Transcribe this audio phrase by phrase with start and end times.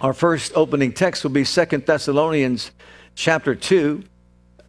[0.00, 2.70] Our first opening text will be Second Thessalonians
[3.16, 4.04] chapter 2,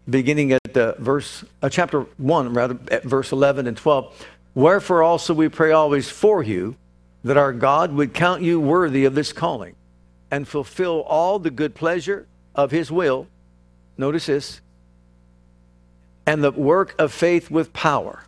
[0.10, 4.26] beginning at the verse, uh, chapter 1, rather, at verse 11 and 12.
[4.56, 6.76] Wherefore also we pray always for you,
[7.24, 9.76] that our God would count you worthy of this calling,
[10.32, 12.26] and fulfill all the good pleasure
[12.56, 13.28] of his will.
[14.00, 14.62] Notice this.
[16.26, 18.24] And the work of faith with power,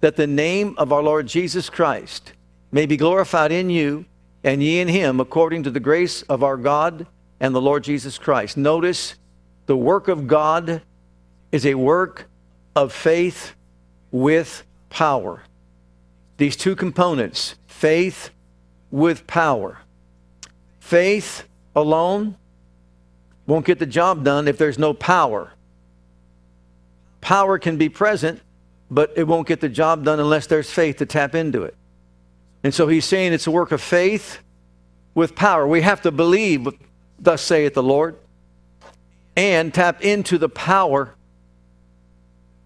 [0.00, 2.32] that the name of our Lord Jesus Christ
[2.72, 4.06] may be glorified in you
[4.48, 7.06] and ye in him, according to the grace of our God
[7.38, 8.56] and the Lord Jesus Christ.
[8.56, 9.14] Notice
[9.66, 10.80] the work of God
[11.52, 12.30] is a work
[12.74, 13.52] of faith
[14.10, 15.42] with power.
[16.38, 18.30] These two components faith
[18.90, 19.80] with power.
[20.80, 22.34] Faith alone
[23.46, 25.52] won't get the job done if there's no power.
[27.20, 28.40] Power can be present,
[28.90, 31.74] but it won't get the job done unless there's faith to tap into it.
[32.64, 34.38] And so he's saying it's a work of faith
[35.14, 35.66] with power.
[35.66, 36.68] We have to believe,
[37.18, 38.16] thus saith the Lord,
[39.36, 41.14] and tap into the power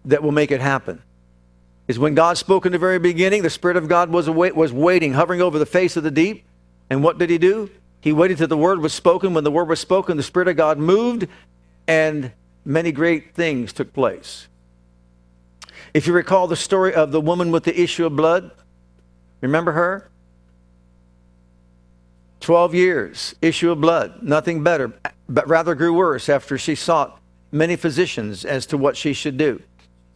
[0.05, 1.01] that will make it happen.
[1.87, 4.71] Is when God spoke in the very beginning, the Spirit of God was, await, was
[4.71, 6.45] waiting, hovering over the face of the deep.
[6.89, 7.69] And what did he do?
[8.01, 9.33] He waited till the word was spoken.
[9.33, 11.27] When the word was spoken, the Spirit of God moved,
[11.87, 12.31] and
[12.65, 14.47] many great things took place.
[15.93, 18.51] If you recall the story of the woman with the issue of blood,
[19.43, 20.09] Remember her?
[22.39, 24.93] 12 years, issue of blood, nothing better,
[25.27, 27.19] but rather grew worse after she sought
[27.51, 29.61] many physicians as to what she should do.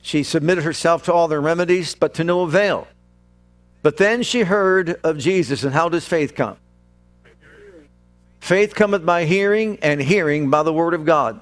[0.01, 2.87] She submitted herself to all their remedies, but to no avail.
[3.83, 6.57] But then she heard of Jesus, and how does faith come?
[8.39, 11.41] Faith cometh by hearing, and hearing by the word of God.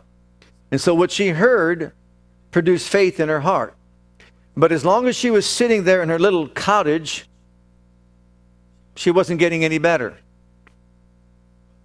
[0.71, 1.91] And so what she heard
[2.49, 3.75] produced faith in her heart.
[4.57, 7.27] But as long as she was sitting there in her little cottage,
[8.95, 10.17] she wasn't getting any better.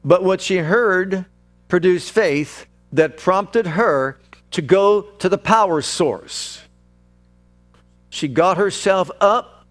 [0.05, 1.27] But what she heard
[1.69, 4.19] produced faith that prompted her
[4.53, 6.63] to go to the power source.
[8.09, 9.67] She got herself up,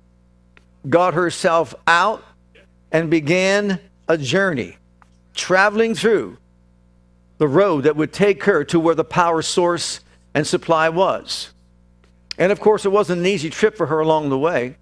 [0.87, 2.23] got herself out,
[2.91, 4.77] and began a journey,
[5.35, 6.37] traveling through
[7.37, 9.99] the road that would take her to where the power source
[10.33, 11.51] and supply was.
[12.37, 14.77] And of course, it wasn't an easy trip for her along the way.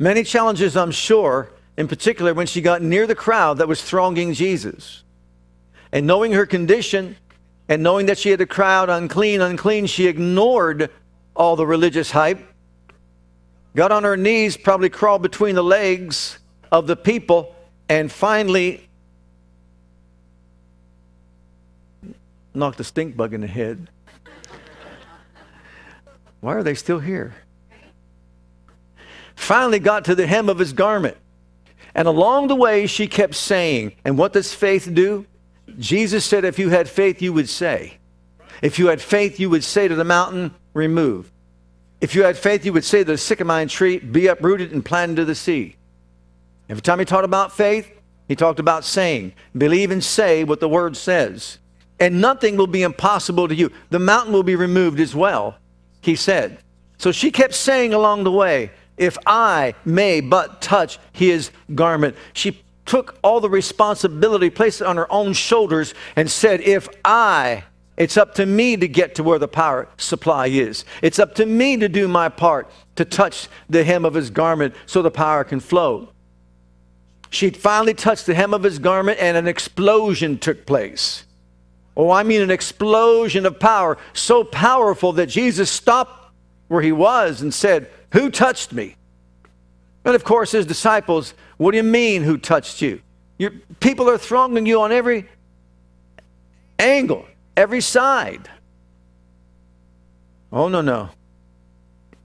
[0.00, 4.32] Many challenges, I'm sure, in particular when she got near the crowd that was thronging
[4.32, 5.04] Jesus.
[5.92, 7.16] And knowing her condition
[7.68, 10.90] and knowing that she had a crowd unclean, unclean, she ignored
[11.36, 12.40] all the religious hype,
[13.76, 16.38] got on her knees, probably crawled between the legs
[16.72, 17.54] of the people,
[17.90, 18.88] and finally
[22.54, 23.90] knocked a stink bug in the head.
[26.40, 27.34] Why are they still here?
[29.40, 31.16] Finally got to the hem of his garment.
[31.94, 35.26] And along the way, she kept saying, and what does faith do?
[35.78, 37.98] Jesus said, if you had faith, you would say.
[38.62, 41.32] If you had faith, you would say to the mountain, remove.
[42.00, 45.16] If you had faith, you would say to the sycamore tree, be uprooted and planted
[45.16, 45.76] to the sea.
[46.68, 47.90] Every time he talked about faith,
[48.28, 51.58] he talked about saying, believe and say what the word says.
[51.98, 53.72] And nothing will be impossible to you.
[53.90, 55.56] The mountain will be removed as well,
[56.00, 56.58] he said.
[56.98, 62.14] So she kept saying along the way, if I may but touch his garment.
[62.34, 67.64] She took all the responsibility, placed it on her own shoulders, and said, If I,
[67.96, 70.84] it's up to me to get to where the power supply is.
[71.02, 74.74] It's up to me to do my part to touch the hem of his garment
[74.86, 76.10] so the power can flow.
[77.30, 81.24] She finally touched the hem of his garment, and an explosion took place.
[81.96, 86.32] Oh, I mean, an explosion of power, so powerful that Jesus stopped
[86.68, 88.96] where he was and said, who touched me?
[90.04, 93.00] And of course, his disciples, what do you mean, who touched you?
[93.38, 95.28] Your, people are thronging you on every
[96.78, 97.26] angle,
[97.56, 98.48] every side.
[100.52, 101.10] Oh, no, no.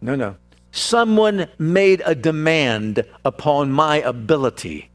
[0.01, 0.35] No, no.
[0.71, 4.89] Someone made a demand upon my ability,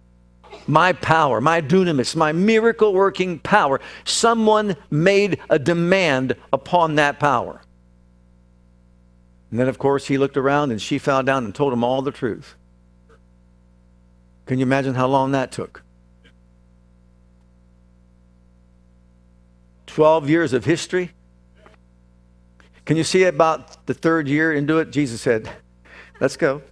[0.66, 3.80] my power, my dunamis, my miracle working power.
[4.04, 7.62] Someone made a demand upon that power.
[9.50, 12.02] And then, of course, he looked around and she fell down and told him all
[12.02, 12.54] the truth.
[14.46, 15.82] Can you imagine how long that took?
[19.86, 21.10] 12 years of history.
[22.84, 24.90] Can you see about the third year into it?
[24.90, 25.50] Jesus said,
[26.20, 26.62] Let's go.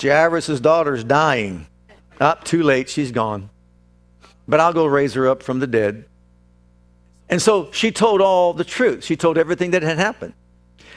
[0.00, 1.66] Jairus' daughter's dying.
[2.20, 3.50] Up too late, she's gone.
[4.48, 6.06] But I'll go raise her up from the dead.
[7.28, 9.04] And so she told all the truth.
[9.04, 10.34] She told everything that had happened.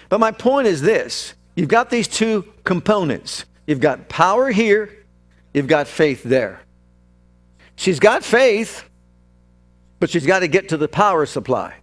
[0.09, 3.45] But my point is this you've got these two components.
[3.67, 4.89] You've got power here,
[5.53, 6.61] you've got faith there.
[7.75, 8.85] She's got faith,
[9.99, 11.73] but she's got to get to the power supply.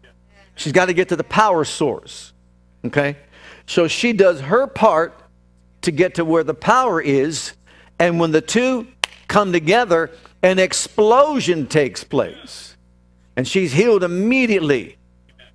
[0.54, 2.32] She's got to get to the power source.
[2.84, 3.16] Okay?
[3.66, 5.18] So she does her part
[5.82, 7.52] to get to where the power is.
[7.98, 8.86] And when the two
[9.28, 10.10] come together,
[10.42, 12.76] an explosion takes place.
[13.36, 14.98] And she's healed immediately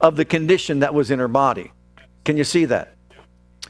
[0.02, 1.72] of the condition that was in her body.
[2.28, 2.94] Can you see that?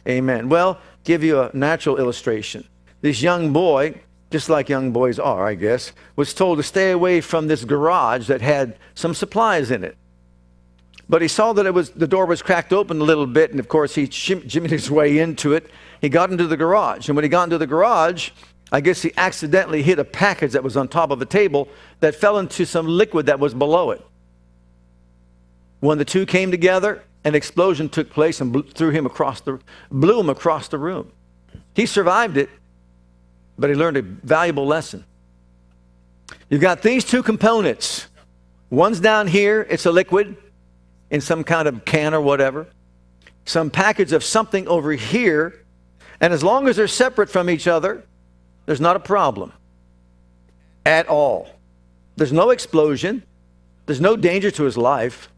[0.10, 0.50] Amen.
[0.50, 2.68] Well, give you a natural illustration.
[3.02, 4.02] This young boy,
[4.32, 8.26] just like young boys are, I guess, was told to stay away from this garage
[8.30, 9.96] that had some supplies in it.
[11.08, 13.60] But he saw that it was the door was cracked open a little bit, and
[13.60, 15.70] of course he jimmied his way into it.
[16.02, 18.32] He got into the garage, and when he got into the garage,
[18.72, 21.70] I guess he accidentally hit a package that was on top of a table
[22.00, 24.04] that fell into some liquid that was below it.
[25.80, 29.60] When the two came together, an explosion took place and blew, threw him across the,
[29.92, 31.12] blew him across the room.
[31.76, 32.50] He survived it,
[33.60, 35.04] but he learned a valuable lesson.
[36.50, 38.08] You've got these two components.
[38.70, 40.38] One's down here, it's a liquid
[41.10, 42.68] in some kind of can or whatever.
[43.44, 45.66] Some package of something over here.
[46.22, 48.06] And as long as they're separate from each other,
[48.66, 49.52] there's not a problem
[50.86, 51.50] at all.
[52.16, 53.24] There's no explosion,
[53.86, 55.30] there's no danger to his life.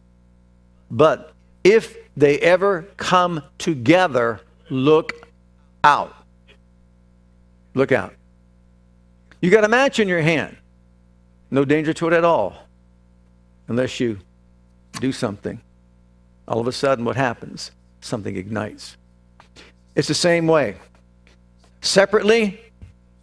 [0.91, 1.33] But
[1.63, 5.13] if they ever come together, look
[5.83, 6.15] out.
[7.73, 8.13] Look out.
[9.41, 10.57] You got a match in your hand.
[11.51, 12.55] No danger to it at all.
[13.67, 14.19] Unless you
[14.99, 15.61] do something.
[16.47, 17.71] All of a sudden, what happens?
[18.01, 18.97] Something ignites.
[19.95, 20.75] It's the same way.
[21.81, 22.59] Separately,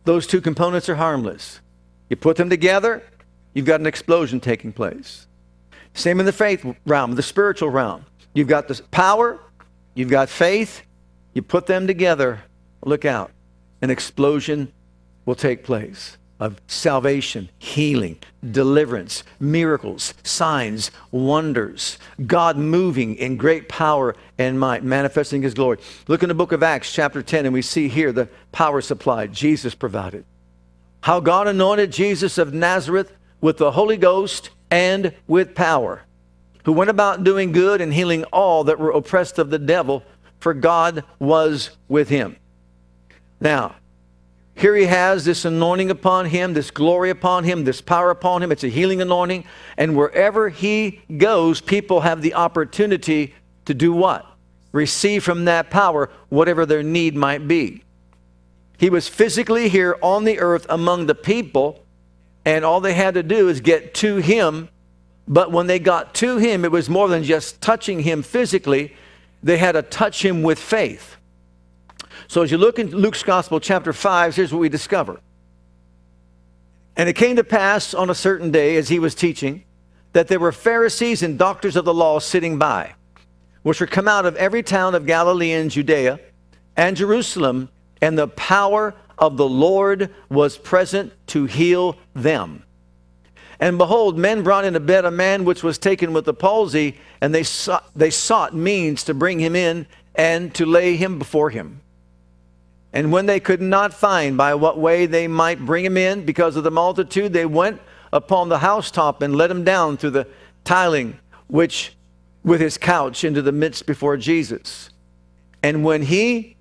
[0.05, 1.61] those two components are harmless.
[2.09, 3.03] You put them together,
[3.53, 5.27] you've got an explosion taking place.
[5.94, 8.05] Same in the faith realm, the spiritual realm.
[8.37, 9.41] You've got the power,
[9.94, 10.83] you've got faith,
[11.33, 12.43] you put them together,
[12.85, 13.31] look out,
[13.81, 14.71] an explosion
[15.25, 18.19] will take place of salvation, healing,
[18.50, 21.97] deliverance, miracles, signs, wonders,
[22.27, 25.79] God moving in great power and might, manifesting his glory.
[26.06, 29.32] Look in the book of Acts, chapter 10, and we see here the power supplied,
[29.32, 30.27] Jesus provided.
[31.00, 36.03] How God anointed Jesus of Nazareth with the Holy Ghost and with power,
[36.67, 40.03] who went about doing good and healing all that were oppressed of the devil,
[40.41, 42.37] for God was with him.
[43.41, 43.77] Now,
[44.57, 48.51] here he has this anointing upon him, this glory upon him, this power upon him.
[48.51, 49.45] It's a healing anointing.
[49.77, 53.33] And wherever he goes, people have the opportunity
[53.67, 54.27] to do what?
[54.73, 57.85] Receive from that power whatever their need might be.
[58.77, 61.85] He was physically here on the earth among the people,
[62.45, 64.69] and all they had to do is get to him.
[65.28, 68.94] But when they got to him, it was more than just touching him physically,
[69.43, 71.17] they had to touch him with faith.
[72.28, 75.20] So as you look in Luke's Gospel, chapter 5, here's what we discover.
[76.96, 79.65] And it came to pass on a certain day as he was teaching
[80.12, 82.94] that there were Pharisees and doctors of the law sitting by,
[83.62, 86.19] which were come out of every town of Galilee and Judea
[86.77, 87.69] and Jerusalem,
[88.01, 92.62] and the power of the Lord was present to heal them.
[93.58, 96.98] And behold, men brought in a bed a man which was taken with the palsy,
[97.20, 101.51] and they sought, they sought means to bring him in and to lay him before
[101.51, 101.81] him.
[102.93, 106.56] And when they could not find by what way they might bring him in because
[106.56, 107.81] of the multitude, they went
[108.13, 110.27] upon the housetop and let him down through the
[110.65, 111.94] tiling, which
[112.43, 114.91] with his couch into the midst before Jesus.
[115.63, 116.56] And when he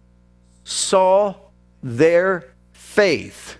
[0.63, 1.35] saw
[1.83, 3.57] their faith,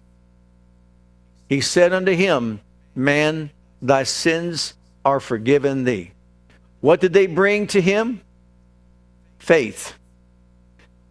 [1.48, 2.62] he said unto him,
[2.96, 4.74] Man, thy sins
[5.04, 6.12] are forgiven thee.
[6.82, 8.22] What did they bring to him?
[9.38, 9.94] Faith.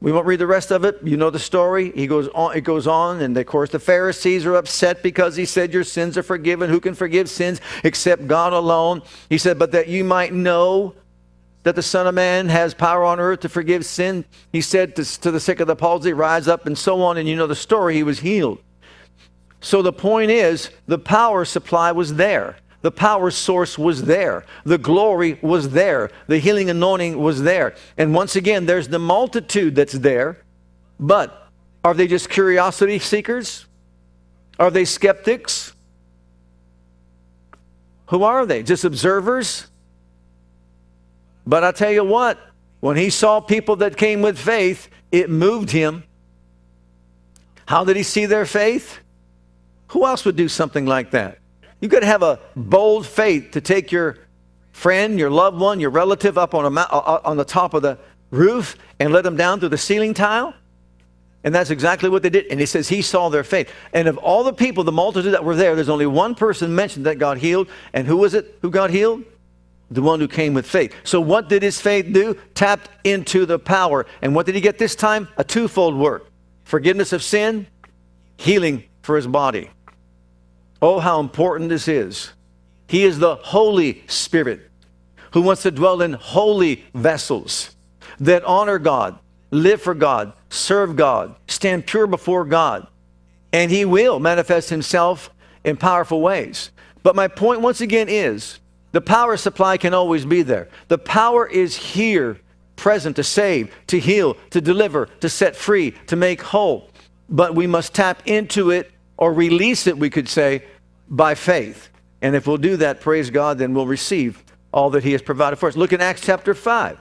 [0.00, 0.98] We won't read the rest of it.
[1.02, 1.90] You know the story.
[1.92, 5.46] He goes on, it goes on, and of course the Pharisees are upset because he
[5.46, 6.68] said, Your sins are forgiven.
[6.68, 9.02] Who can forgive sins except God alone?
[9.30, 10.94] He said, But that you might know
[11.62, 14.26] that the Son of Man has power on earth to forgive sin.
[14.52, 17.16] He said to, to the sick of the palsy, Rise up, and so on.
[17.16, 17.94] And you know the story.
[17.94, 18.58] He was healed.
[19.64, 22.58] So the point is, the power supply was there.
[22.82, 24.44] The power source was there.
[24.64, 26.10] The glory was there.
[26.26, 27.74] The healing anointing was there.
[27.96, 30.36] And once again, there's the multitude that's there.
[31.00, 31.48] But
[31.82, 33.64] are they just curiosity seekers?
[34.58, 35.72] Are they skeptics?
[38.08, 38.62] Who are they?
[38.62, 39.68] Just observers?
[41.46, 42.38] But I tell you what,
[42.80, 46.04] when he saw people that came with faith, it moved him.
[47.64, 49.00] How did he see their faith?
[49.94, 51.38] Who else would do something like that?
[51.80, 54.18] You got to have a bold faith to take your
[54.72, 57.82] friend, your loved one, your relative up on, a, uh, uh, on the top of
[57.82, 57.96] the
[58.32, 60.52] roof and let them down through the ceiling tile?
[61.44, 62.46] And that's exactly what they did.
[62.50, 63.70] And he says he saw their faith.
[63.92, 67.06] And of all the people, the multitude that were there, there's only one person mentioned
[67.06, 67.68] that got healed.
[67.92, 69.22] And who was it who got healed?
[69.92, 70.92] The one who came with faith.
[71.04, 72.36] So what did his faith do?
[72.54, 74.06] Tapped into the power.
[74.22, 75.28] And what did he get this time?
[75.36, 76.32] A twofold work
[76.64, 77.68] forgiveness of sin,
[78.38, 79.70] healing for his body.
[80.86, 82.34] Oh, how important this is.
[82.88, 84.70] He is the Holy Spirit
[85.32, 87.74] who wants to dwell in holy vessels
[88.20, 89.18] that honor God,
[89.50, 92.86] live for God, serve God, stand pure before God.
[93.50, 95.30] And He will manifest Himself
[95.64, 96.70] in powerful ways.
[97.02, 98.58] But my point once again is
[98.92, 100.68] the power supply can always be there.
[100.88, 102.38] The power is here,
[102.76, 106.90] present to save, to heal, to deliver, to set free, to make whole.
[107.30, 110.62] But we must tap into it or release it, we could say,
[111.08, 111.88] by faith.
[112.22, 114.42] And if we'll do that, praise God, then we'll receive
[114.72, 115.76] all that He has provided for us.
[115.76, 116.98] Look in Acts chapter 5.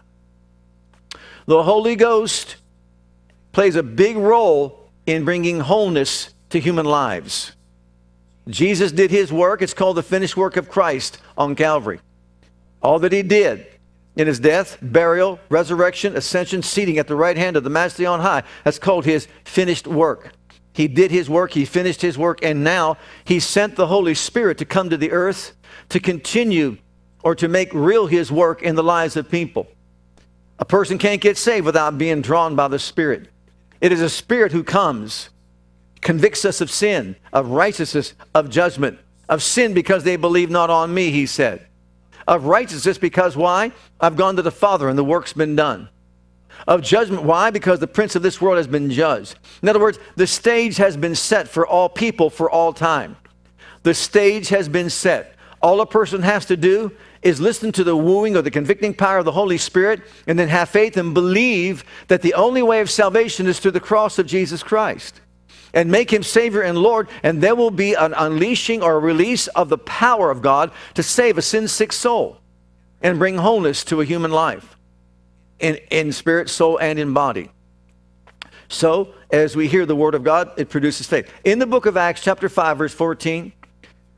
[1.45, 2.57] The Holy Ghost
[3.51, 7.53] plays a big role in bringing wholeness to human lives.
[8.47, 9.61] Jesus did his work.
[9.61, 11.99] It's called the finished work of Christ on Calvary.
[12.81, 13.65] All that he did
[14.15, 18.19] in his death, burial, resurrection, ascension, seating at the right hand of the Majesty on
[18.19, 20.31] high, that's called his finished work.
[20.73, 24.57] He did his work, he finished his work, and now he sent the Holy Spirit
[24.57, 25.55] to come to the earth
[25.89, 26.77] to continue
[27.23, 29.67] or to make real his work in the lives of people.
[30.59, 33.27] A person can't get saved without being drawn by the Spirit.
[33.81, 35.29] It is a Spirit who comes,
[36.01, 38.99] convicts us of sin, of righteousness, of judgment,
[39.29, 41.67] of sin because they believe not on me, he said.
[42.27, 43.71] Of righteousness because why?
[43.99, 45.89] I've gone to the Father and the work's been done.
[46.67, 47.49] Of judgment, why?
[47.49, 49.35] Because the prince of this world has been judged.
[49.61, 53.17] In other words, the stage has been set for all people for all time.
[53.83, 55.35] The stage has been set.
[55.61, 56.91] All a person has to do
[57.21, 60.49] is listen to the wooing or the convicting power of the Holy Spirit and then
[60.49, 64.27] have faith and believe that the only way of salvation is through the cross of
[64.27, 65.21] Jesus Christ
[65.73, 69.47] and make him Savior and Lord, and there will be an unleashing or a release
[69.47, 72.37] of the power of God to save a sin sick soul
[73.01, 74.77] and bring wholeness to a human life
[75.59, 77.49] in, in spirit, soul, and in body.
[78.67, 81.31] So, as we hear the word of God, it produces faith.
[81.43, 83.53] In the book of Acts, chapter 5, verse 14,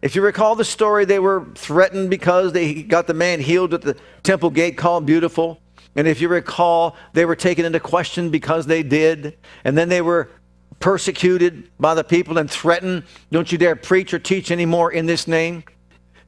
[0.02, 3.82] if you recall the story, they were threatened because they got the man healed at
[3.82, 5.60] the temple gate called Beautiful.
[5.96, 9.38] And if you recall, they were taken into question because they did.
[9.64, 10.30] And then they were
[10.80, 15.28] persecuted by the people and threatened, don't you dare preach or teach anymore in this
[15.28, 15.64] name.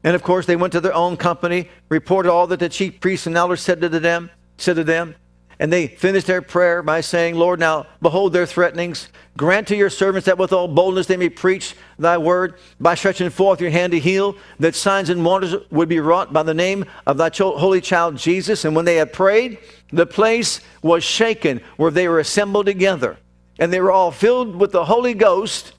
[0.03, 3.27] And of course, they went to their own company, reported all that the chief priests
[3.27, 5.15] and elders said to them, said to them.
[5.59, 9.09] And they finished their prayer by saying, Lord, now behold their threatenings.
[9.35, 13.31] Grant to your servants that with all boldness they may preach thy word by stretching
[13.31, 16.85] forth your hand to heal, that signs and wonders would be wrought by the name
[17.07, 18.65] of thy holy child Jesus.
[18.65, 19.57] And when they had prayed,
[19.91, 23.17] the place was shaken where they were assembled together.
[23.57, 25.73] And they were all filled with the Holy Ghost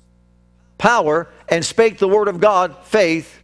[0.78, 3.42] power and spake the word of God, faith,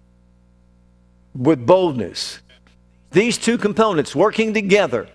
[1.34, 2.40] with boldness.
[3.12, 5.08] These two components working together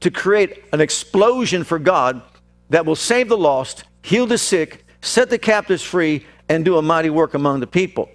[0.00, 2.22] to create an explosion for God
[2.70, 6.82] that will save the lost, heal the sick, set the captives free, and do a
[6.82, 8.08] mighty work among the people.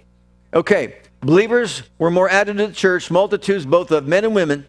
[0.52, 4.66] Okay, believers were more added to the church, multitudes both of men and women,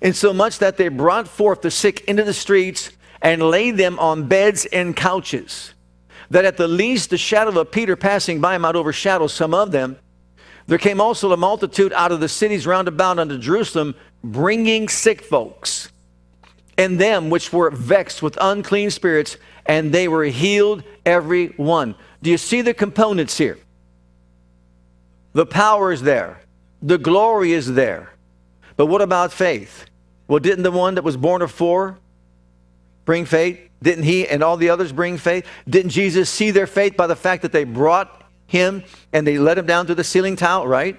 [0.00, 2.90] insomuch that they brought forth the sick into the streets
[3.22, 5.74] and laid them on beds and couches,
[6.30, 9.98] that at the least the shadow of Peter passing by might overshadow some of them.
[10.66, 15.22] There came also a multitude out of the cities round about unto Jerusalem, bringing sick
[15.22, 15.90] folks
[16.76, 21.94] and them which were vexed with unclean spirits, and they were healed every one.
[22.22, 23.58] Do you see the components here?
[25.32, 26.40] The power is there,
[26.82, 28.10] the glory is there.
[28.76, 29.86] But what about faith?
[30.26, 31.98] Well, didn't the one that was borne of four
[33.04, 33.60] bring faith?
[33.82, 35.46] Didn't he and all the others bring faith?
[35.68, 39.58] Didn't Jesus see their faith by the fact that they brought him and they let
[39.58, 40.98] him down to the ceiling tile, right?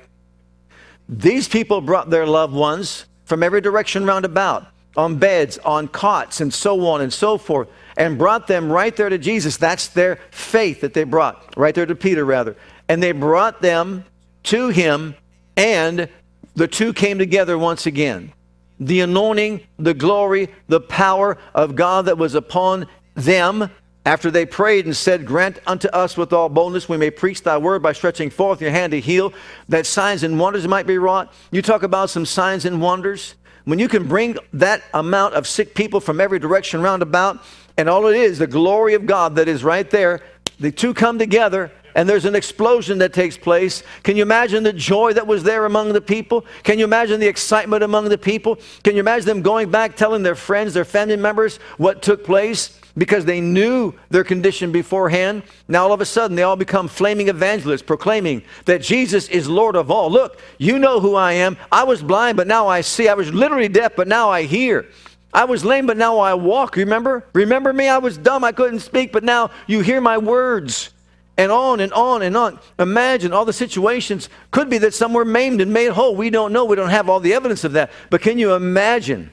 [1.10, 4.68] These people brought their loved ones from every direction round about
[4.98, 9.10] on beds, on cots, and so on and so forth, and brought them right there
[9.10, 9.58] to Jesus.
[9.58, 12.56] That's their faith that they brought, right there to Peter, rather.
[12.88, 14.06] And they brought them
[14.44, 15.16] to him,
[15.58, 16.10] and
[16.56, 18.32] the two came together once again.
[18.80, 23.70] The anointing, the glory, the power of God that was upon them
[24.06, 27.58] after they prayed and said, Grant unto us with all boldness we may preach thy
[27.58, 29.34] word by stretching forth your hand to heal,
[29.70, 31.34] that signs and wonders might be wrought.
[31.52, 33.36] You talk about some signs and wonders.
[33.66, 37.44] When you can bring that amount of sick people from every direction round about,
[37.78, 40.22] and all it is, the glory of God that is right there,
[40.60, 43.82] the two come together and there's an explosion that takes place.
[44.04, 46.46] Can you imagine the joy that was there among the people?
[46.64, 48.60] Can you imagine the excitement among the people?
[48.84, 52.78] Can you imagine them going back telling their friends, their family members what took place?
[52.98, 55.44] Because they knew their condition beforehand.
[55.68, 59.76] Now all of a sudden they all become flaming evangelists proclaiming that Jesus is Lord
[59.76, 60.12] of all.
[60.12, 61.58] Look, you know who I am.
[61.72, 63.08] I was blind, but now I see.
[63.08, 64.86] I was literally deaf, but now I hear.
[65.34, 66.78] I was lame, but now I walk.
[66.78, 67.26] Remember?
[67.34, 67.90] Remember me?
[67.90, 68.46] I was dumb.
[68.46, 70.92] I couldn't speak, but now you hear my words
[71.38, 72.60] and on and on and on.
[72.80, 74.30] Imagine all the situations.
[74.52, 76.16] Could be that some were maimed and made whole.
[76.16, 76.66] We don't know.
[76.66, 77.92] We don't have all the evidence of that.
[78.10, 79.32] But can you imagine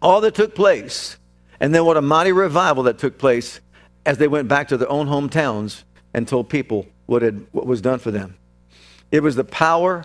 [0.00, 1.16] all that took place?
[1.60, 3.60] And then what a mighty revival that took place
[4.04, 5.82] as they went back to their own hometowns
[6.14, 8.36] and told people what, had, what was done for them.
[9.10, 10.04] It was the power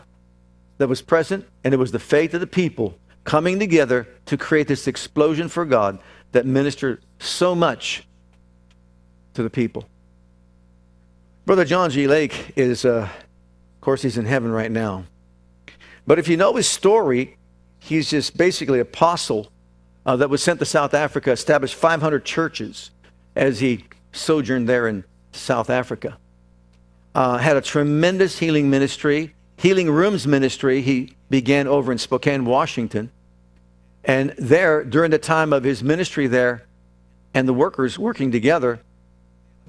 [0.78, 4.68] that was present, and it was the faith of the people coming together to create
[4.68, 6.00] this explosion for God
[6.32, 8.08] that ministered so much
[9.36, 9.86] to the people.
[11.44, 12.06] Brother John G.
[12.06, 15.06] Lake is, uh, of course, he's in heaven right now.
[16.06, 17.38] But if you know his story,
[17.80, 19.52] he's just basically apostle
[20.06, 22.92] uh, that was sent to South Africa, established 500 churches
[23.36, 26.20] as he sojourned there in South Africa.
[27.16, 30.82] Uh, had a tremendous healing ministry, healing rooms ministry.
[30.82, 33.12] He began over in Spokane, Washington.
[34.04, 36.68] And there, during the time of his ministry there,
[37.34, 38.82] and the workers working together,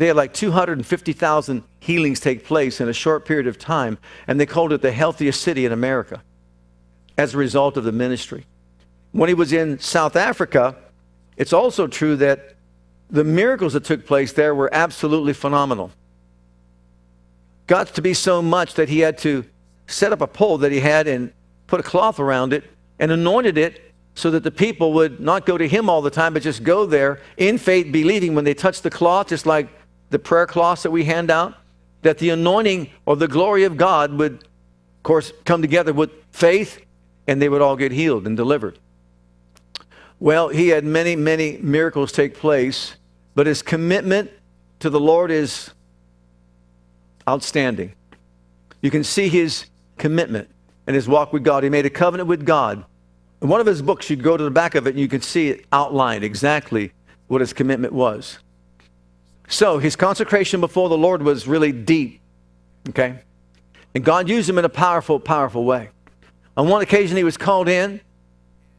[0.02, 4.46] they had like 250,000 healings take place in a short period of time, and they
[4.46, 6.20] called it the healthiest city in America
[7.16, 8.44] as a result of the ministry.
[9.12, 10.74] When he was in South Africa,
[11.36, 12.56] it's also true that
[13.10, 15.92] the miracles that took place there were absolutely phenomenal.
[17.68, 19.44] Got to be so much that he had to
[19.86, 21.32] set up a pole that he had and
[21.68, 22.64] put a cloth around it
[22.98, 26.34] and anointed it so that the people would not go to him all the time,
[26.34, 29.68] but just go there in faith, believing when they touched the cloth, just like
[30.12, 31.54] the prayer cloths that we hand out,
[32.02, 36.80] that the anointing or the glory of God would, of course, come together with faith
[37.26, 38.78] and they would all get healed and delivered.
[40.20, 42.96] Well, he had many, many miracles take place,
[43.34, 44.30] but his commitment
[44.80, 45.70] to the Lord is
[47.28, 47.94] outstanding.
[48.82, 50.48] You can see his commitment
[50.86, 51.64] and his walk with God.
[51.64, 52.84] He made a covenant with God.
[53.40, 55.22] In one of his books, you go to the back of it and you can
[55.22, 56.92] see it outlined exactly
[57.28, 58.38] what his commitment was.
[59.48, 62.20] So his consecration before the Lord was really deep.
[62.88, 63.20] Okay?
[63.94, 65.90] And God used him in a powerful, powerful way.
[66.56, 68.00] On one occasion, he was called in,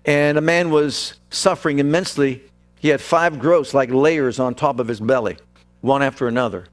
[0.06, 2.44] and a man was suffering immensely.
[2.80, 5.38] He had five growths like layers on top of his belly,
[5.82, 6.66] one after another.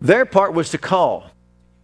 [0.00, 1.30] Their part was to call,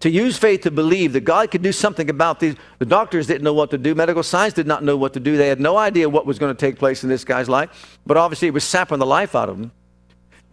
[0.01, 2.55] to use faith to believe that God could do something about these.
[2.79, 3.94] The doctors didn't know what to do.
[3.94, 5.37] Medical science did not know what to do.
[5.37, 8.16] They had no idea what was going to take place in this guy's life, but
[8.16, 9.73] obviously it was sapping the life out of him.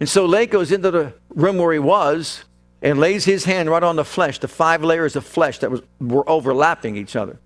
[0.00, 2.44] And so Lake goes into the room where he was
[2.80, 5.82] and lays his hand right on the flesh, the five layers of flesh that was,
[6.00, 7.38] were overlapping each other.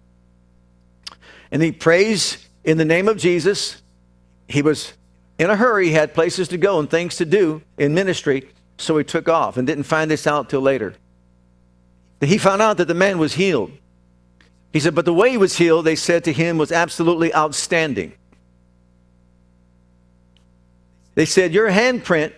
[1.50, 3.82] And he prays in the name of Jesus.
[4.48, 4.94] He was
[5.38, 8.96] in a hurry, he had places to go and things to do in ministry, so
[8.96, 10.94] he took off and didn't find this out till later.
[12.22, 13.72] He found out that the man was healed.
[14.72, 18.14] He said, but the way he was healed, they said to him, was absolutely outstanding.
[21.16, 22.32] They said, Your handprint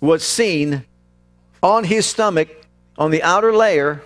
[0.00, 0.84] was seen
[1.62, 2.48] on his stomach
[2.98, 4.02] on the outer layer,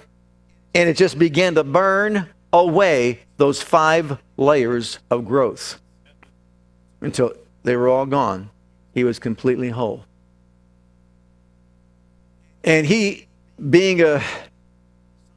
[0.75, 5.81] and it just began to burn away those five layers of growth
[7.01, 8.51] until they were all gone.
[8.93, 10.05] He was completely whole.
[12.65, 13.29] And he,
[13.71, 14.23] being a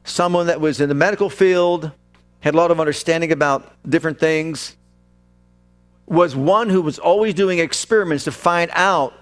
[0.04, 1.92] someone that was in the medical field,
[2.40, 4.76] had a lot of understanding about different things,
[6.06, 9.14] was one who was always doing experiments to find out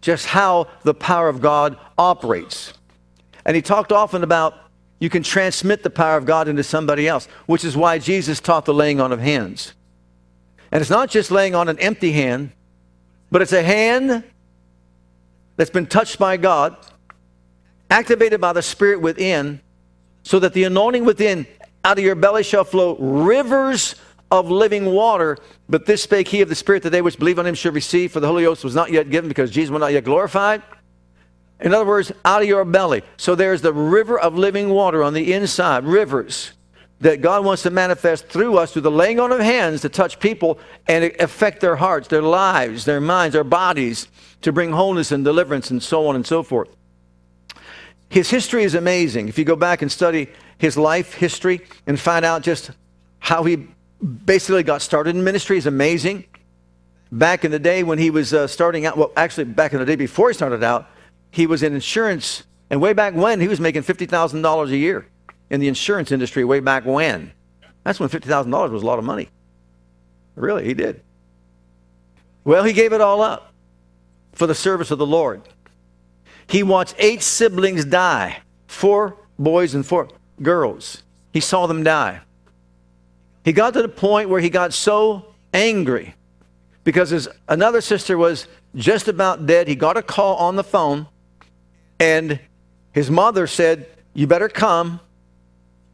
[0.00, 2.74] just how the power of God operates.
[3.44, 4.54] And he talked often about
[5.00, 8.64] you can transmit the power of God into somebody else, which is why Jesus taught
[8.64, 9.74] the laying on of hands.
[10.70, 12.52] And it's not just laying on an empty hand,
[13.30, 14.24] but it's a hand
[15.56, 16.76] that's been touched by God,
[17.90, 19.60] activated by the Spirit within,
[20.22, 21.46] so that the anointing within,
[21.84, 23.96] out of your belly shall flow rivers
[24.32, 25.36] of living water.
[25.68, 28.10] But this spake he of the Spirit that they which believe on him should receive,
[28.10, 30.62] for the Holy Ghost was not yet given because Jesus was not yet glorified.
[31.60, 33.02] In other words, out of your belly.
[33.18, 36.52] So there's the river of living water on the inside, rivers
[37.00, 40.18] that God wants to manifest through us through the laying on of hands to touch
[40.18, 44.08] people and affect their hearts, their lives, their minds, their bodies,
[44.40, 46.74] to bring wholeness and deliverance and so on and so forth.
[48.08, 49.28] His history is amazing.
[49.28, 52.70] If you go back and study his life history and find out just
[53.18, 53.68] how he
[54.02, 55.58] basically got started in ministry.
[55.58, 56.24] is amazing.
[57.10, 59.84] Back in the day when he was uh, starting out, well, actually, back in the
[59.84, 60.86] day before he started out,
[61.30, 62.44] he was in insurance.
[62.70, 65.06] And way back when, he was making $50,000 a year
[65.50, 67.32] in the insurance industry, way back when.
[67.84, 69.28] That's when $50,000 was a lot of money.
[70.34, 71.02] Really, he did.
[72.44, 73.52] Well, he gave it all up
[74.32, 75.42] for the service of the Lord.
[76.46, 80.08] He watched eight siblings die four boys and four
[80.40, 81.02] girls.
[81.32, 82.22] He saw them die.
[83.44, 86.14] He got to the point where he got so angry
[86.84, 89.68] because his another sister was just about dead.
[89.68, 91.06] He got a call on the phone,
[91.98, 92.38] and
[92.92, 95.00] his mother said, You better come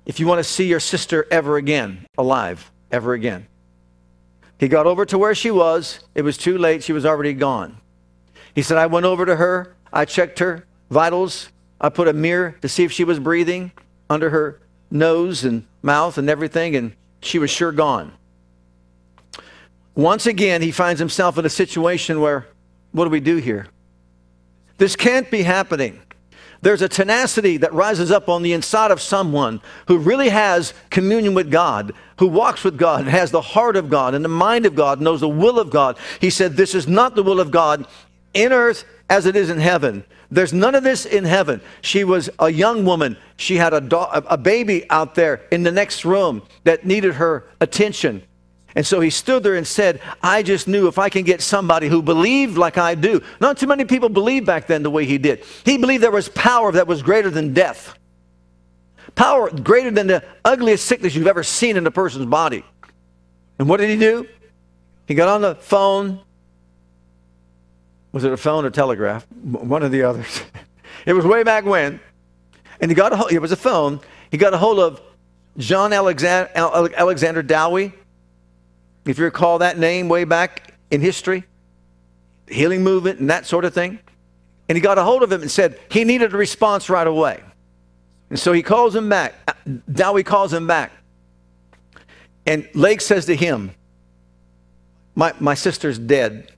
[0.06, 3.46] if you want to see your sister ever again, alive, ever again.
[4.58, 6.00] He got over to where she was.
[6.14, 6.82] It was too late.
[6.82, 7.80] She was already gone.
[8.54, 9.76] He said, I went over to her.
[9.92, 11.50] I checked her vitals.
[11.80, 13.70] I put a mirror to see if she was breathing
[14.10, 18.12] under her nose and mouth and everything, and she was sure gone.
[19.94, 22.46] Once again, he finds himself in a situation where,
[22.92, 23.66] what do we do here?
[24.76, 26.00] This can't be happening.
[26.60, 31.34] There's a tenacity that rises up on the inside of someone who really has communion
[31.34, 34.66] with God, who walks with God, and has the heart of God and the mind
[34.66, 35.96] of God, knows the will of God.
[36.20, 37.86] He said, This is not the will of God
[38.34, 40.04] in earth as it is in heaven.
[40.30, 41.60] There's none of this in heaven.
[41.80, 43.16] She was a young woman.
[43.36, 47.46] She had a, do- a baby out there in the next room that needed her
[47.60, 48.22] attention.
[48.74, 51.88] And so he stood there and said, I just knew if I can get somebody
[51.88, 53.22] who believed like I do.
[53.40, 55.44] Not too many people believed back then the way he did.
[55.64, 57.98] He believed there was power that was greater than death,
[59.14, 62.64] power greater than the ugliest sickness you've ever seen in a person's body.
[63.58, 64.28] And what did he do?
[65.06, 66.20] He got on the phone
[68.12, 69.26] was it a phone or telegraph?
[69.42, 70.42] One of the others.
[71.06, 72.00] it was way back when.
[72.80, 74.00] And he got a hold, it was a phone.
[74.30, 75.00] He got a hold of
[75.56, 77.92] John Alexander, Alexander Dowie.
[79.04, 81.44] If you recall that name way back in history,
[82.46, 83.98] healing movement and that sort of thing.
[84.68, 87.42] And he got a hold of him and said he needed a response right away.
[88.30, 89.34] And so he calls him back.
[89.46, 89.52] Uh,
[89.90, 90.92] Dowie calls him back.
[92.46, 93.72] And Lake says to him,
[95.14, 96.52] My, my sister's dead.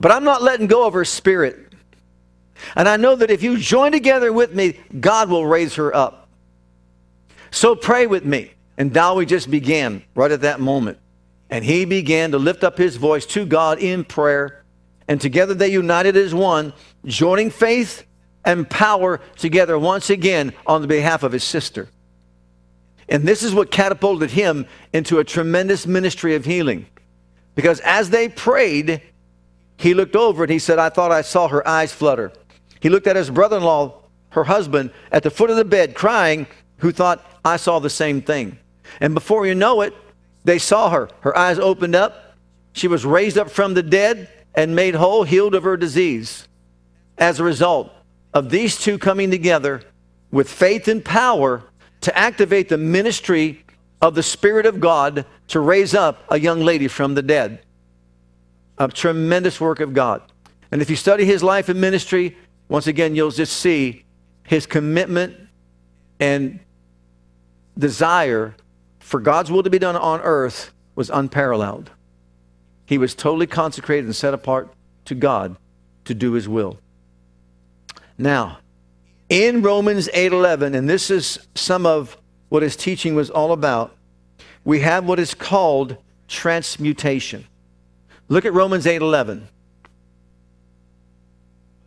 [0.00, 1.72] But I'm not letting go of her spirit.
[2.74, 6.28] And I know that if you join together with me, God will raise her up.
[7.50, 8.52] So pray with me.
[8.78, 10.98] And Dowie just began right at that moment.
[11.48, 14.64] And he began to lift up his voice to God in prayer.
[15.08, 16.72] And together they united as one,
[17.04, 18.04] joining faith
[18.44, 21.88] and power together once again on the behalf of his sister.
[23.08, 26.86] And this is what catapulted him into a tremendous ministry of healing.
[27.54, 29.00] Because as they prayed,
[29.78, 32.32] he looked over and he said, I thought I saw her eyes flutter.
[32.80, 35.94] He looked at his brother in law, her husband, at the foot of the bed
[35.94, 36.46] crying,
[36.78, 38.58] who thought, I saw the same thing.
[39.00, 39.94] And before you know it,
[40.44, 41.08] they saw her.
[41.20, 42.36] Her eyes opened up.
[42.72, 46.48] She was raised up from the dead and made whole, healed of her disease.
[47.18, 47.90] As a result
[48.34, 49.82] of these two coming together
[50.30, 51.62] with faith and power
[52.02, 53.64] to activate the ministry
[54.02, 57.60] of the Spirit of God to raise up a young lady from the dead
[58.78, 60.22] a tremendous work of God.
[60.70, 62.36] And if you study his life and ministry,
[62.68, 64.04] once again, you'll just see
[64.44, 65.36] his commitment
[66.20, 66.60] and
[67.78, 68.54] desire
[68.98, 71.90] for God's will to be done on earth was unparalleled.
[72.86, 74.72] He was totally consecrated and set apart
[75.04, 75.56] to God
[76.04, 76.78] to do his will.
[78.18, 78.58] Now,
[79.28, 82.16] in Romans 8:11, and this is some of
[82.48, 83.96] what his teaching was all about,
[84.64, 85.96] we have what is called
[86.28, 87.44] transmutation.
[88.28, 89.48] Look at Romans 8:11.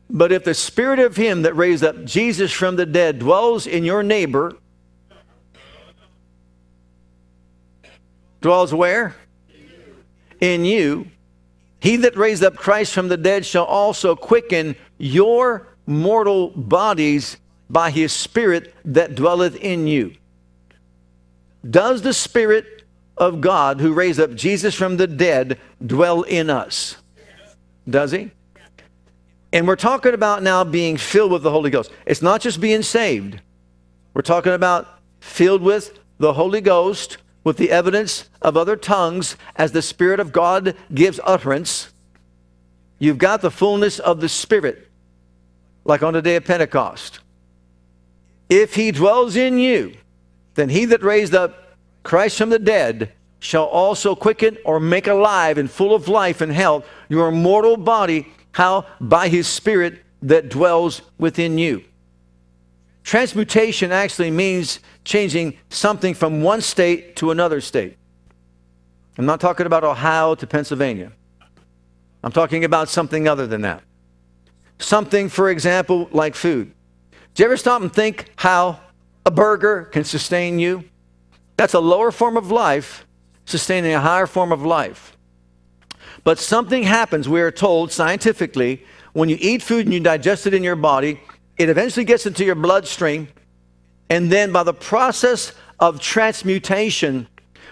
[0.09, 3.83] But if the spirit of him that raised up Jesus from the dead dwells in
[3.83, 4.55] your neighbor,
[8.41, 9.15] dwells where?
[10.39, 11.07] In you.
[11.79, 17.37] He that raised up Christ from the dead shall also quicken your mortal bodies
[17.69, 20.15] by his spirit that dwelleth in you.
[21.69, 22.78] Does the spirit
[23.19, 26.97] of God who raised up Jesus from the dead dwell in us?
[27.87, 28.31] Does he?
[29.51, 31.91] And we're talking about now being filled with the Holy Ghost.
[32.05, 33.41] It's not just being saved.
[34.13, 34.87] We're talking about
[35.19, 40.31] filled with the Holy Ghost with the evidence of other tongues as the Spirit of
[40.31, 41.91] God gives utterance.
[42.99, 44.87] You've got the fullness of the Spirit,
[45.85, 47.19] like on the day of Pentecost.
[48.49, 49.95] If he dwells in you,
[50.55, 51.68] then he that raised up
[52.09, 56.51] Christ from the dead shall also quicken or make alive and full of life and
[56.51, 58.27] health your mortal body.
[58.51, 58.87] How?
[58.99, 61.83] By his spirit that dwells within you.
[63.03, 67.95] Transmutation actually means changing something from one state to another state.
[69.19, 71.11] I'm not talking about Ohio to Pennsylvania.
[72.23, 73.83] I'm talking about something other than that.
[74.79, 76.73] Something, for example, like food.
[77.35, 78.79] Do you ever stop and think how
[79.27, 80.88] a burger can sustain you?
[81.59, 83.05] That's a lower form of life
[83.43, 85.17] sustaining a higher form of life.
[86.23, 90.53] But something happens, we are told scientifically, when you eat food and you digest it
[90.53, 91.19] in your body,
[91.57, 93.27] it eventually gets into your bloodstream.
[94.09, 97.27] And then by the process of transmutation,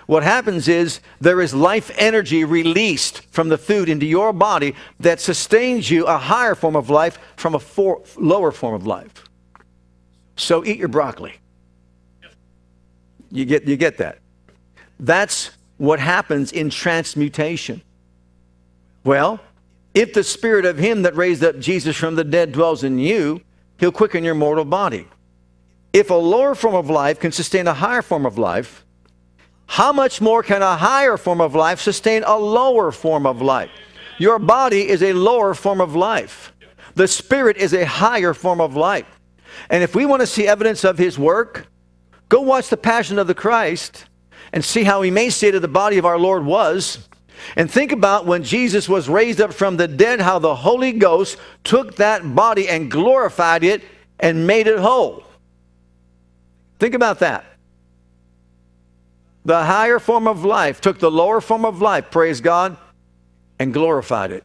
[0.06, 5.22] what happens is there is life energy released from the food into your body that
[5.22, 9.24] sustains you a higher form of life from a for, lower form of life.
[10.36, 11.40] So eat your broccoli.
[13.32, 14.20] You get, you get that.
[15.00, 17.82] That's what happens in transmutation.
[19.04, 19.40] Well,
[19.94, 23.42] if the spirit of him that raised up Jesus from the dead dwells in you,
[23.80, 25.08] he'll quicken your mortal body.
[25.94, 28.86] If a lower form of life can sustain a higher form of life,
[29.68, 33.70] how much more can a higher form of life sustain a lower form of life?
[34.18, 36.54] Your body is a lower form of life.
[36.96, 39.06] The spirit is a higher form of life.
[39.70, 41.68] And if we want to see evidence of his work,
[42.30, 44.06] go watch the Passion of the Christ
[44.54, 47.08] and see how emaciated the body of our Lord was.
[47.56, 51.38] And think about when Jesus was raised up from the dead, how the Holy Ghost
[51.64, 53.84] took that body and glorified it
[54.20, 55.24] and made it whole.
[56.80, 57.46] Think about that.
[59.46, 62.76] The higher form of life took the lower form of life, praise God,
[63.60, 64.44] and glorified it.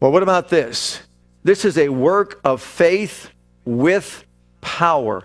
[0.00, 1.00] Well, what about this?
[1.44, 3.30] This is a work of faith
[3.64, 4.24] with
[4.60, 5.24] power.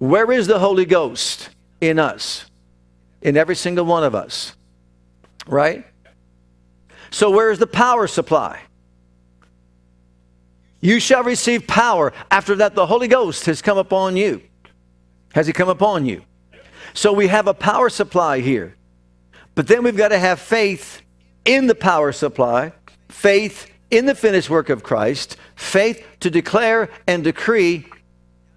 [0.00, 2.46] Where is the Holy Ghost in us?
[3.20, 4.56] In every single one of us.
[5.46, 5.84] Right?
[7.10, 8.60] So, where is the power supply?
[10.80, 12.14] You shall receive power.
[12.30, 14.40] After that, the Holy Ghost has come upon you.
[15.34, 16.22] Has He come upon you?
[16.94, 18.76] So, we have a power supply here.
[19.54, 21.02] But then we've got to have faith
[21.44, 22.72] in the power supply,
[23.10, 27.84] faith in the finished work of Christ, faith to declare and decree.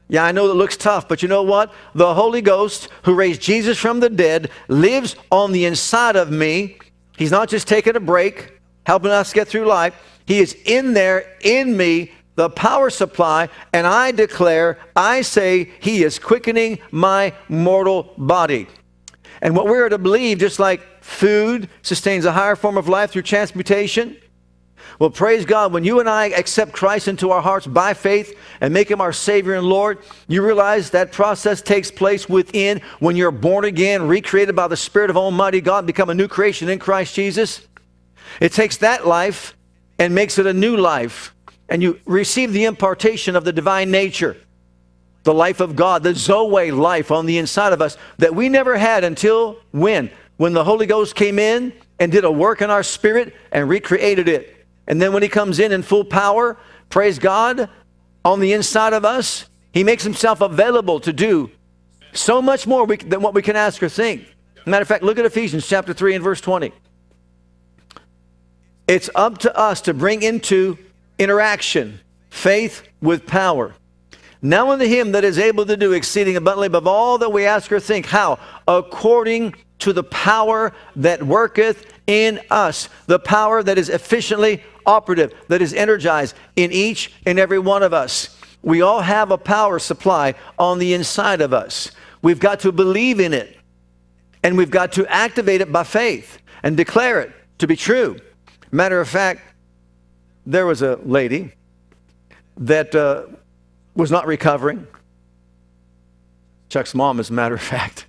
[0.10, 1.74] Yeah, I know it looks tough, but you know what?
[1.96, 6.78] The Holy Ghost, who raised Jesus from the dead, lives on the inside of me.
[7.18, 9.96] He's not just taking a break, helping us get through life.
[10.26, 16.04] He is in there, in me, the power supply, and I declare, I say, He
[16.04, 18.68] is quickening my mortal body.
[19.42, 23.24] And what we're to believe, just like food sustains a higher form of life through
[23.24, 24.18] transmutation,
[25.00, 28.74] well, praise God, when you and I accept Christ into our hearts by faith and
[28.74, 33.32] make him our Savior and Lord, you realize that process takes place within when you're
[33.32, 37.16] born again, recreated by the Spirit of Almighty God, become a new creation in Christ
[37.16, 37.68] Jesus.
[38.40, 39.56] It takes that life
[40.00, 41.34] and makes it a new life,
[41.70, 44.38] and you receive the impartation of the divine nature,
[45.24, 48.78] the life of God, the Zoe life on the inside of us that we never
[48.78, 50.12] had until when?
[50.38, 54.28] When the Holy Ghost came in and did a work in our spirit and recreated
[54.28, 54.53] it.
[54.88, 56.58] And then when he comes in in full power,
[56.90, 57.70] praise God,
[58.26, 61.52] on the inside of us, he makes himself available to do
[62.14, 64.28] so much more than what we can ask or think.
[64.66, 66.72] Matter of fact, look at Ephesians chapter 3 and verse 20.
[68.88, 70.78] It's up to us to bring into
[71.18, 73.74] interaction faith with power.
[74.42, 77.72] Now unto him that is able to do exceeding abundantly above all that we ask
[77.72, 78.06] or think.
[78.06, 78.40] How?
[78.68, 85.62] According to the power that worketh in us, the power that is efficiently operative, that
[85.62, 88.38] is energized in each and every one of us.
[88.62, 91.92] We all have a power supply on the inside of us.
[92.22, 93.58] We've got to believe in it,
[94.42, 98.18] and we've got to activate it by faith and declare it to be true.
[98.72, 99.42] Matter of fact,
[100.46, 101.54] there was a lady
[102.58, 103.24] that uh,
[103.96, 104.88] was not recovering.
[106.70, 108.06] Chuck's mom, as a matter of fact.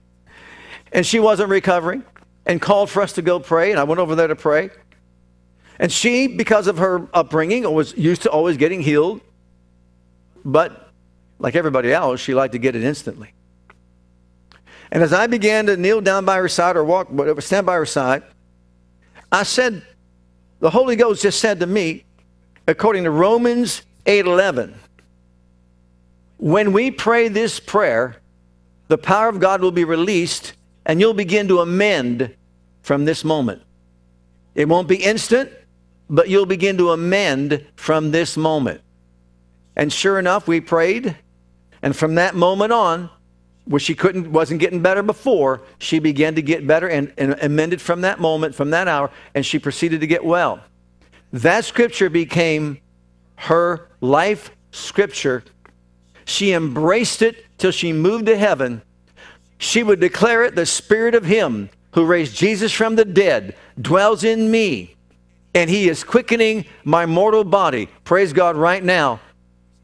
[0.92, 2.04] And she wasn't recovering
[2.46, 4.70] and called for us to go pray, and I went over there to pray.
[5.78, 9.20] And she, because of her upbringing, was used to always getting healed.
[10.44, 10.90] But
[11.38, 13.32] like everybody else, she liked to get it instantly.
[14.92, 17.74] And as I began to kneel down by her side or walk, whatever, stand by
[17.74, 18.22] her side,
[19.32, 19.82] I said,
[20.60, 22.04] the Holy Ghost just said to me,
[22.68, 24.74] according to Romans 8:11,
[26.36, 28.16] when we pray this prayer,
[28.88, 30.52] the power of God will be released
[30.86, 32.34] and you'll begin to amend
[32.82, 33.62] from this moment.
[34.54, 35.50] It won't be instant,
[36.08, 38.80] but you'll begin to amend from this moment.
[39.76, 41.16] And sure enough, we prayed,
[41.82, 43.10] and from that moment on,
[43.64, 47.80] where she couldn't wasn't getting better before, she began to get better and, and amended
[47.80, 50.60] from that moment, from that hour, and she proceeded to get well.
[51.32, 52.80] That scripture became
[53.36, 55.44] her life scripture.
[56.26, 58.82] She embraced it till she moved to heaven.
[59.58, 64.24] She would declare it the spirit of him who raised Jesus from the dead, dwells
[64.24, 64.93] in me,
[65.54, 67.88] and he is quickening my mortal body.
[68.02, 69.20] Praise God right now.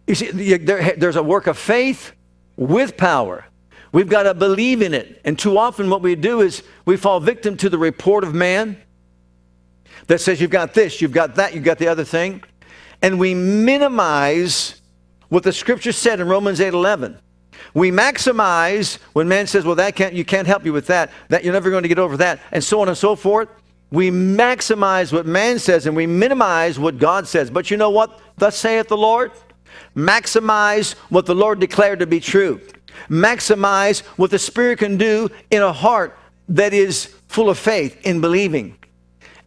[0.06, 2.12] You see, there, there's a work of faith
[2.56, 3.46] with power.
[3.92, 5.20] We've got to believe in it.
[5.24, 8.76] And too often, what we do is we fall victim to the report of man
[10.06, 12.42] that says you've got this, you've got that, you've got the other thing.
[13.02, 14.80] And we minimize
[15.28, 17.18] what the scripture said in Romans 8 11.
[17.74, 21.44] We maximize when man says, well, that can't, you can't help you with that, that
[21.44, 23.48] you're never going to get over that, and so on and so forth.
[23.90, 27.50] We maximize what man says and we minimize what God says.
[27.50, 28.20] But you know what?
[28.37, 29.33] Thus saith the Lord.
[29.96, 32.61] Maximize what the Lord declared to be true.
[33.09, 36.16] Maximize what the Spirit can do in a heart
[36.48, 38.76] that is full of faith in believing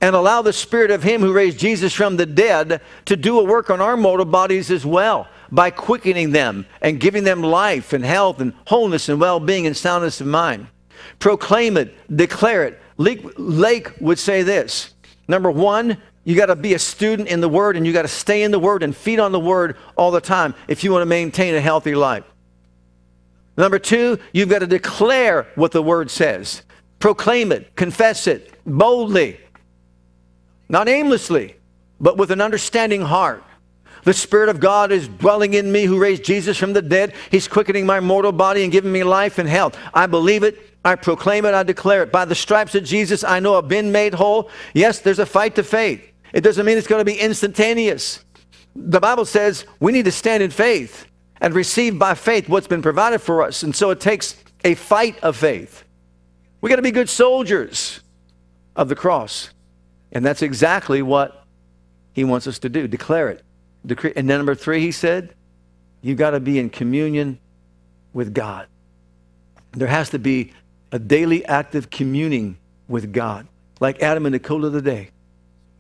[0.04, 3.44] and allow the Spirit of Him who raised Jesus from the dead to do a
[3.44, 8.04] work on our mortal bodies as well by quickening them and giving them life and
[8.04, 10.68] health and wholeness and well being and soundness of mind.
[11.20, 12.82] Proclaim it, declare it.
[12.98, 14.94] Lake, Lake would say this
[15.28, 18.08] number one, you got to be a student in the Word and you got to
[18.08, 21.02] stay in the Word and feed on the Word all the time if you want
[21.02, 22.24] to maintain a healthy life.
[23.58, 26.64] Number two, you've got to declare what the Word says.
[27.00, 29.40] Proclaim it, confess it boldly.
[30.70, 31.56] Not aimlessly,
[32.00, 33.44] but with an understanding heart.
[34.06, 37.14] The Spirit of God is dwelling in me who raised Jesus from the dead.
[37.32, 39.78] He's quickening my mortal body and giving me life and health.
[39.94, 40.73] I believe it.
[40.86, 41.54] I proclaim it.
[41.54, 42.12] I declare it.
[42.12, 44.50] By the stripes of Jesus, I know I've been made whole.
[44.74, 46.06] Yes, there's a fight to faith.
[46.34, 48.24] It doesn't mean it's going to be instantaneous.
[48.76, 51.06] The Bible says we need to stand in faith
[51.40, 53.64] and receive by faith what's been provided for us.
[53.64, 55.84] And so it takes a fight of faith.
[56.62, 58.02] We got to be good soldiers
[58.76, 59.50] of the cross.
[60.12, 61.46] And that's exactly what
[62.14, 63.44] he wants us to do declare it.
[63.86, 64.14] Decree.
[64.16, 65.36] And then number three, he said,
[66.02, 67.40] you've got to be in communion
[68.14, 68.68] with God.
[69.72, 70.54] There has to be
[70.94, 72.56] a daily active communing
[72.88, 73.48] with God,
[73.80, 75.10] like Adam in the cool of the day,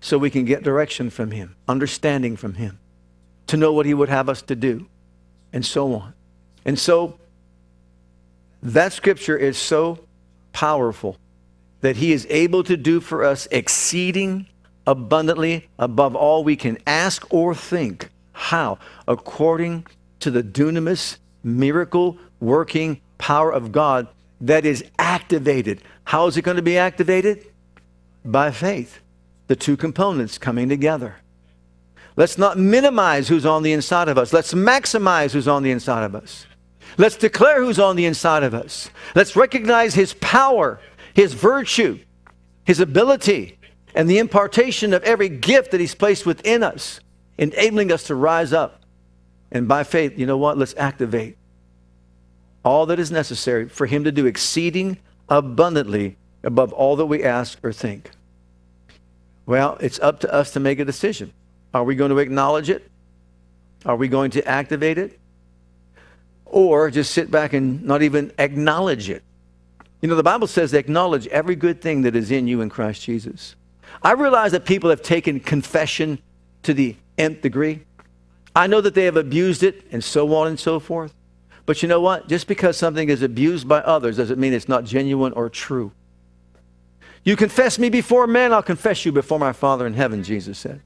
[0.01, 2.79] so we can get direction from him, understanding from him,
[3.45, 4.87] to know what he would have us to do,
[5.53, 6.15] and so on.
[6.65, 7.19] And so
[8.63, 9.99] that scripture is so
[10.51, 11.17] powerful
[11.81, 14.47] that he is able to do for us exceeding
[14.87, 18.09] abundantly above all we can ask or think.
[18.31, 18.79] How?
[19.07, 19.85] According
[20.21, 24.07] to the dunamis, miracle working power of God
[24.43, 25.81] that is activated.
[26.05, 27.45] How is it going to be activated?
[28.23, 28.99] By faith.
[29.47, 31.17] The two components coming together.
[32.15, 34.31] Let's not minimize who's on the inside of us.
[34.31, 36.45] Let's maximize who's on the inside of us.
[36.97, 38.89] Let's declare who's on the inside of us.
[39.15, 40.79] Let's recognize his power
[41.13, 41.99] his virtue,
[42.65, 43.57] his ability,
[43.95, 46.99] and the impartation of every gift that he's placed within us,
[47.37, 48.81] enabling us to rise up.
[49.51, 50.57] And by faith, you know what?
[50.57, 51.37] Let's activate
[52.63, 54.97] all that is necessary for him to do exceeding
[55.29, 58.11] abundantly above all that we ask or think.
[59.45, 61.33] Well, it's up to us to make a decision.
[61.73, 62.89] Are we going to acknowledge it?
[63.85, 65.19] Are we going to activate it?
[66.45, 69.23] Or just sit back and not even acknowledge it?
[70.01, 73.01] You know, the Bible says acknowledge every good thing that is in you in Christ
[73.03, 73.55] Jesus.
[74.01, 76.19] I realize that people have taken confession
[76.63, 77.83] to the nth degree.
[78.55, 81.13] I know that they have abused it and so on and so forth.
[81.65, 82.27] But you know what?
[82.27, 85.91] Just because something is abused by others doesn't mean it's not genuine or true.
[87.23, 90.81] You confess me before men, I'll confess you before my Father in heaven, Jesus said.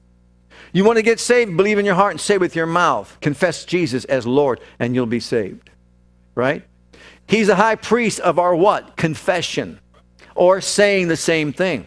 [0.72, 3.64] You want to get saved, believe in your heart and say with your mouth, confess
[3.64, 5.70] Jesus as Lord, and you'll be saved.
[6.34, 6.64] Right?
[7.26, 8.96] He's a high priest of our what?
[8.96, 9.80] Confession.
[10.34, 11.86] Or saying the same thing.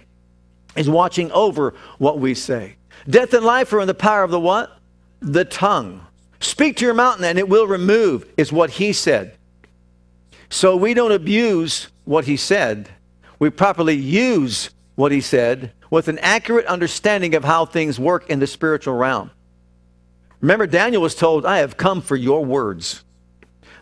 [0.76, 2.76] He's watching over what we say.
[3.10, 4.78] Death and life are in the power of the what?
[5.22, 6.06] The tongue.
[6.42, 9.38] Speak to your mountain and it will remove, is what he said.
[10.50, 12.90] So we don't abuse what he said.
[13.40, 18.40] We properly use what he said with an accurate understanding of how things work in
[18.40, 19.32] the spiritual realm.
[20.40, 23.04] Remember, Daniel was told, I have come for your words.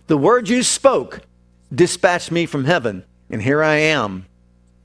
[0.08, 1.22] The words you spoke
[1.74, 4.26] dispatched me from heaven, and here I am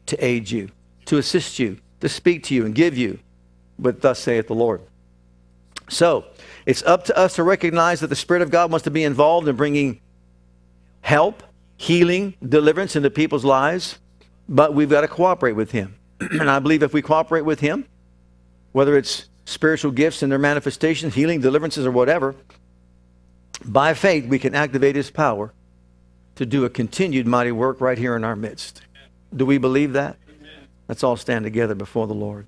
[0.07, 0.71] to aid you,
[1.07, 3.19] to assist you, to speak to you and give you
[3.79, 4.83] But thus saith the Lord.
[5.89, 6.25] So,
[6.67, 9.49] it's up to us to recognize that the Spirit of God wants to be involved
[9.49, 10.01] in bringing
[11.03, 11.43] help,
[11.77, 13.99] healing, deliverance into people's lives,
[14.49, 15.97] but we've got to cooperate with Him.
[16.21, 17.87] and I believe if we cooperate with Him,
[18.73, 22.35] whether it's spiritual gifts and their manifestations, healing, deliverances, or whatever,
[23.65, 25.53] by faith we can activate His power
[26.37, 28.83] to do a continued mighty work right here in our midst.
[29.35, 30.17] Do we believe that?
[30.89, 32.47] Let's all stand together before the Lord.